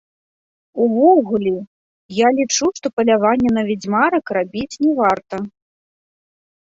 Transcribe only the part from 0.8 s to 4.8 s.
Увогуле я лічу, што палявання на вядзьмарак рабіць